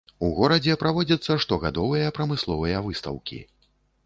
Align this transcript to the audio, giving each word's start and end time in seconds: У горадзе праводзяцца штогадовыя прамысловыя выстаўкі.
У 0.27 0.27
горадзе 0.37 0.77
праводзяцца 0.83 1.37
штогадовыя 1.43 2.15
прамысловыя 2.19 2.83
выстаўкі. 2.89 3.41